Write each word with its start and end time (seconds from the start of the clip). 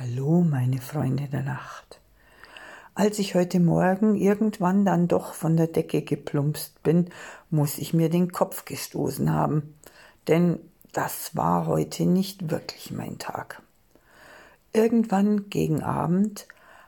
Hallo, 0.00 0.46
meine 0.48 0.80
Freunde 0.80 1.26
der 1.26 1.42
Nacht. 1.42 2.00
Als 2.94 3.18
ich 3.18 3.34
heute 3.34 3.58
Morgen 3.58 4.14
irgendwann 4.14 4.84
dann 4.84 5.08
doch 5.08 5.34
von 5.34 5.56
der 5.56 5.66
Decke 5.66 6.02
geplumpst 6.02 6.80
bin, 6.84 7.10
muss 7.50 7.78
ich 7.78 7.94
mir 7.94 8.08
den 8.08 8.30
Kopf 8.30 8.64
gestoßen 8.64 9.32
haben, 9.32 9.74
denn 10.28 10.60
das 10.92 11.34
war 11.34 11.66
heute 11.66 12.06
nicht 12.06 12.48
wirklich 12.48 12.92
mein 12.92 13.18
Tag. 13.18 13.60
Irgendwann 14.72 15.50
gegen 15.50 15.82
Abend 15.82 16.46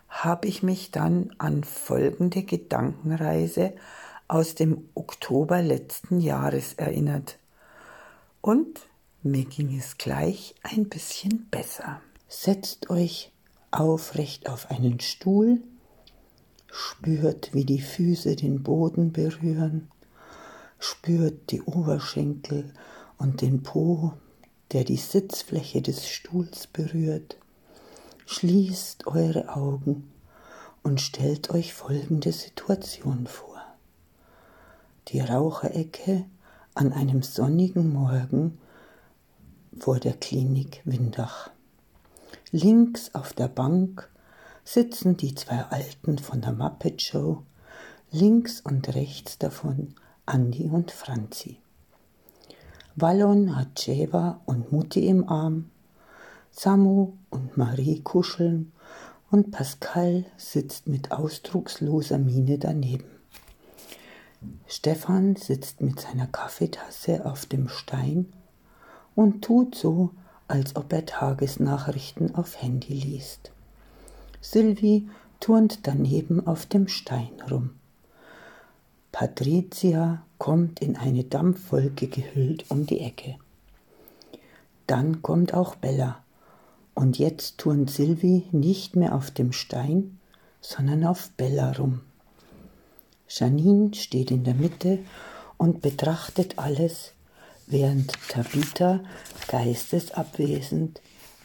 habe 0.08 0.46
ich 0.46 0.62
mich 0.62 0.92
dann 0.92 1.34
an 1.38 1.64
folgende 1.64 2.45
Gedankenreise 2.45 3.72
aus 4.29 4.54
dem 4.54 4.88
Oktober 4.95 5.62
letzten 5.62 6.20
Jahres 6.20 6.74
erinnert. 6.74 7.40
Und 8.40 8.86
mir 9.24 9.46
ging 9.46 9.77
es 9.77 9.98
gleich 9.98 10.54
ein 10.62 10.88
bisschen 10.88 11.48
besser. 11.50 12.00
Setzt 12.33 12.91
euch 12.91 13.33
aufrecht 13.73 14.48
auf 14.48 14.71
einen 14.71 15.01
Stuhl, 15.01 15.61
spürt, 16.71 17.52
wie 17.55 17.65
die 17.65 17.80
Füße 17.80 18.37
den 18.37 18.62
Boden 18.62 19.12
berühren, 19.12 19.91
spürt 20.79 21.51
die 21.51 21.61
Oberschenkel 21.61 22.73
und 23.19 23.41
den 23.41 23.65
Po, 23.65 24.12
der 24.71 24.85
die 24.85 24.97
Sitzfläche 24.97 25.83
des 25.83 26.09
Stuhls 26.09 26.69
berührt. 26.69 27.37
Schließt 28.27 29.09
eure 29.09 29.57
Augen 29.57 30.12
und 30.85 31.01
stellt 31.01 31.51
euch 31.51 31.74
folgende 31.74 32.30
Situation 32.30 33.27
vor. 33.27 33.60
Die 35.09 35.19
Raucherecke 35.19 36.27
an 36.74 36.93
einem 36.93 37.24
sonnigen 37.24 37.93
Morgen 37.93 38.57
vor 39.77 39.99
der 39.99 40.12
Klinik 40.12 40.80
Windach. 40.85 41.51
Links 42.52 43.14
auf 43.14 43.32
der 43.32 43.46
Bank 43.46 44.10
sitzen 44.64 45.16
die 45.16 45.36
zwei 45.36 45.66
Alten 45.70 46.18
von 46.18 46.40
der 46.40 46.51
Muppet 46.51 47.01
Show, 47.01 47.45
links 48.10 48.60
und 48.60 48.92
rechts 48.96 49.38
davon 49.38 49.95
Andi 50.26 50.68
und 50.68 50.90
Franzi. 50.90 51.60
Wallon 52.96 53.54
hat 53.54 53.79
Ceva 53.79 54.40
und 54.46 54.73
Mutti 54.73 55.07
im 55.07 55.29
Arm, 55.29 55.70
Samu 56.51 57.12
und 57.30 57.57
Marie 57.57 58.01
kuscheln 58.01 58.73
und 59.30 59.52
Pascal 59.52 60.26
sitzt 60.37 60.88
mit 60.88 61.12
ausdrucksloser 61.12 62.18
Miene 62.18 62.59
daneben. 62.59 63.20
Stefan 64.66 65.37
sitzt 65.37 65.82
mit 65.82 66.00
seiner 66.00 66.26
Kaffeetasse 66.26 67.25
auf 67.26 67.47
dem 67.47 67.69
Stein 67.69 68.32
und 69.14 69.42
tut 69.44 69.76
so, 69.76 70.10
als 70.50 70.76
ob 70.76 70.93
er 70.93 71.06
Tagesnachrichten 71.06 72.34
auf 72.34 72.60
Handy 72.60 72.94
liest. 72.94 73.53
Sylvie 74.41 75.09
turnt 75.38 75.87
daneben 75.87 76.47
auf 76.47 76.66
dem 76.66 76.88
Stein 76.88 77.31
rum. 77.50 77.70
Patricia 79.12 80.22
kommt 80.38 80.81
in 80.81 80.97
eine 80.97 81.25
Dampfwolke 81.25 82.09
gehüllt 82.09 82.70
um 82.70 82.87
die 82.87 83.00
Ecke. 83.00 83.37
Dann 84.87 85.22
kommt 85.22 85.54
auch 85.54 85.76
Bella, 85.76 86.22
und 86.94 87.19
jetzt 87.19 87.59
turnt 87.59 87.91
Sylvie 87.91 88.47
nicht 88.53 88.97
mehr 88.97 89.14
auf 89.14 89.31
dem 89.31 89.53
Stein, 89.53 90.19
sondern 90.60 91.04
auf 91.04 91.31
Bella 91.37 91.72
rum. 91.72 92.00
Janine 93.28 93.94
steht 93.94 94.31
in 94.31 94.44
der 94.44 94.54
Mitte 94.54 94.98
und 95.56 95.81
betrachtet 95.81 96.59
alles, 96.59 97.12
während 97.71 98.12
Tabitha 98.28 99.00
geistesabwesend 99.49 101.00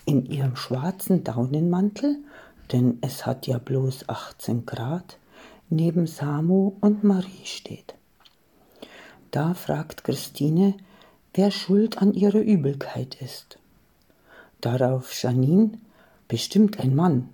in 0.05 0.25
ihrem 0.25 0.55
schwarzen 0.55 1.23
Daunenmantel, 1.23 2.17
denn 2.71 2.97
es 3.01 3.25
hat 3.25 3.47
ja 3.47 3.57
bloß 3.57 4.09
18 4.09 4.65
Grad, 4.65 5.17
neben 5.69 6.07
Samu 6.07 6.73
und 6.81 7.03
Marie 7.03 7.45
steht. 7.45 7.95
Da 9.31 9.53
fragt 9.53 10.03
Christine, 10.03 10.75
wer 11.33 11.51
schuld 11.51 11.97
an 11.97 12.13
ihrer 12.13 12.39
Übelkeit 12.39 13.21
ist. 13.21 13.59
Darauf 14.61 15.11
Janine, 15.21 15.71
bestimmt 16.27 16.79
ein 16.79 16.95
Mann. 16.95 17.29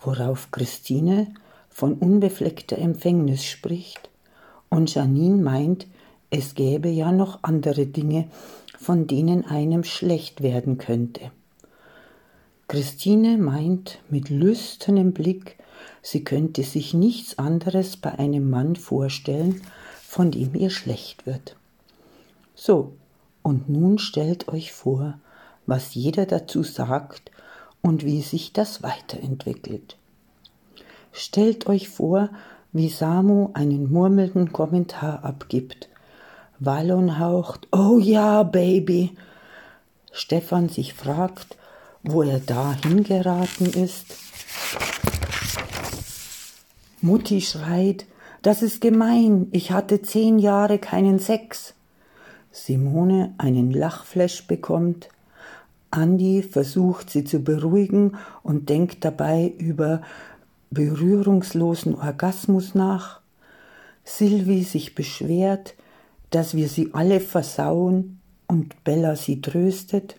Worauf 0.00 0.50
Christine 0.50 1.32
von 1.68 1.94
unbefleckter 1.94 2.78
Empfängnis 2.78 3.44
spricht 3.44 4.08
und 4.70 4.92
Janine 4.94 5.42
meint, 5.42 5.86
es 6.30 6.54
gäbe 6.54 6.88
ja 6.88 7.12
noch 7.12 7.40
andere 7.42 7.86
Dinge, 7.86 8.28
von 8.78 9.06
denen 9.06 9.44
einem 9.44 9.84
schlecht 9.84 10.42
werden 10.42 10.78
könnte. 10.78 11.30
Christine 12.68 13.38
meint 13.38 14.00
mit 14.10 14.28
lüsternem 14.28 15.12
Blick, 15.12 15.56
sie 16.02 16.24
könnte 16.24 16.62
sich 16.62 16.94
nichts 16.94 17.38
anderes 17.38 17.96
bei 17.96 18.18
einem 18.18 18.50
Mann 18.50 18.76
vorstellen, 18.76 19.62
von 20.02 20.30
dem 20.30 20.54
ihr 20.54 20.70
schlecht 20.70 21.26
wird. 21.26 21.56
So, 22.54 22.92
und 23.42 23.68
nun 23.68 23.98
stellt 23.98 24.48
euch 24.48 24.72
vor, 24.72 25.18
was 25.66 25.94
jeder 25.94 26.26
dazu 26.26 26.64
sagt 26.64 27.30
und 27.82 28.04
wie 28.04 28.22
sich 28.22 28.52
das 28.52 28.82
weiterentwickelt. 28.82 29.96
Stellt 31.12 31.68
euch 31.68 31.88
vor, 31.88 32.30
wie 32.72 32.88
Samu 32.88 33.50
einen 33.54 33.90
murmelnden 33.92 34.52
Kommentar 34.52 35.24
abgibt 35.24 35.88
Wallon 36.58 37.18
haucht, 37.18 37.68
oh 37.72 37.98
ja, 37.98 38.42
Baby. 38.42 39.14
Stefan 40.12 40.68
sich 40.68 40.94
fragt, 40.94 41.56
wo 42.02 42.22
er 42.22 42.40
da 42.40 42.74
hingeraten 42.82 43.66
ist. 43.66 44.16
Mutti 47.02 47.42
schreit, 47.42 48.06
das 48.40 48.62
ist 48.62 48.80
gemein, 48.80 49.48
ich 49.50 49.70
hatte 49.70 50.00
zehn 50.00 50.38
Jahre 50.38 50.78
keinen 50.78 51.18
Sex. 51.18 51.74
Simone 52.52 53.34
einen 53.36 53.70
Lachflash 53.70 54.46
bekommt. 54.46 55.08
Andi 55.90 56.42
versucht 56.42 57.10
sie 57.10 57.24
zu 57.24 57.40
beruhigen 57.40 58.16
und 58.42 58.70
denkt 58.70 59.04
dabei 59.04 59.52
über 59.58 60.00
berührungslosen 60.70 61.94
Orgasmus 61.94 62.74
nach. 62.74 63.20
Sylvie 64.04 64.64
sich 64.64 64.94
beschwert, 64.94 65.74
dass 66.30 66.54
wir 66.54 66.68
sie 66.68 66.90
alle 66.92 67.20
versauen 67.20 68.20
und 68.46 68.82
Bella 68.84 69.16
sie 69.16 69.40
tröstet? 69.40 70.16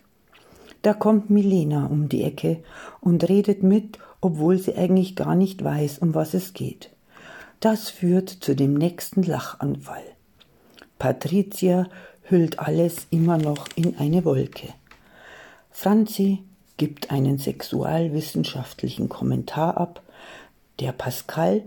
Da 0.82 0.94
kommt 0.94 1.30
Milena 1.30 1.86
um 1.86 2.08
die 2.08 2.22
Ecke 2.22 2.62
und 3.00 3.28
redet 3.28 3.62
mit, 3.62 3.98
obwohl 4.20 4.58
sie 4.58 4.76
eigentlich 4.76 5.16
gar 5.16 5.34
nicht 5.34 5.62
weiß, 5.62 5.98
um 5.98 6.14
was 6.14 6.34
es 6.34 6.52
geht. 6.52 6.90
Das 7.60 7.90
führt 7.90 8.30
zu 8.30 8.54
dem 8.54 8.74
nächsten 8.74 9.22
Lachanfall. 9.22 10.04
Patricia 10.98 11.88
hüllt 12.22 12.58
alles 12.58 13.06
immer 13.10 13.38
noch 13.38 13.66
in 13.74 13.98
eine 13.98 14.24
Wolke. 14.24 14.68
Franzi 15.70 16.44
gibt 16.76 17.10
einen 17.10 17.38
sexualwissenschaftlichen 17.38 19.08
Kommentar 19.08 19.76
ab, 19.76 20.02
der 20.80 20.92
Pascal 20.92 21.62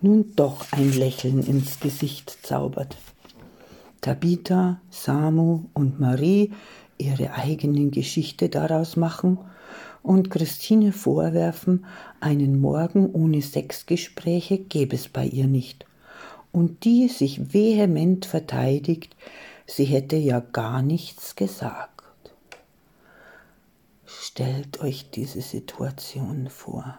nun 0.00 0.34
doch 0.36 0.66
ein 0.72 0.92
Lächeln 0.92 1.42
ins 1.44 1.80
Gesicht 1.80 2.38
zaubert. 2.42 2.96
Tabitha, 4.06 4.80
Samu 4.88 5.64
und 5.74 5.98
Marie 5.98 6.52
ihre 6.96 7.32
eigene 7.32 7.90
Geschichte 7.90 8.48
daraus 8.48 8.94
machen 8.94 9.36
und 10.04 10.30
Christine 10.30 10.92
vorwerfen, 10.92 11.84
einen 12.20 12.60
Morgen 12.60 13.10
ohne 13.10 13.42
Sexgespräche 13.42 14.58
gäbe 14.58 14.94
es 14.94 15.08
bei 15.08 15.26
ihr 15.26 15.48
nicht. 15.48 15.86
Und 16.52 16.84
die 16.84 17.08
sich 17.08 17.52
vehement 17.52 18.26
verteidigt, 18.26 19.16
sie 19.66 19.86
hätte 19.86 20.14
ja 20.14 20.38
gar 20.38 20.82
nichts 20.82 21.34
gesagt. 21.34 22.04
Stellt 24.04 24.80
euch 24.82 25.10
diese 25.10 25.40
Situation 25.40 26.48
vor. 26.48 26.96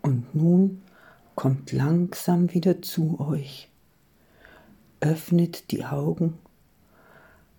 Und 0.00 0.32
nun 0.32 0.80
kommt 1.34 1.72
langsam 1.72 2.52
wieder 2.52 2.82
zu 2.82 3.20
euch, 3.20 3.68
öffnet 5.00 5.70
die 5.70 5.84
Augen, 5.84 6.38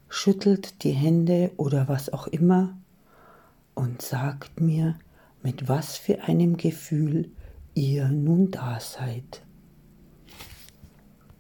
schüttelt 0.09 0.83
die 0.83 0.91
Hände 0.91 1.51
oder 1.57 1.87
was 1.87 2.11
auch 2.11 2.27
immer 2.27 2.77
und 3.73 4.01
sagt 4.01 4.59
mir, 4.61 4.95
mit 5.43 5.67
was 5.67 5.97
für 5.97 6.23
einem 6.23 6.57
Gefühl 6.57 7.29
ihr 7.73 8.07
nun 8.07 8.51
da 8.51 8.79
seid. 8.79 9.44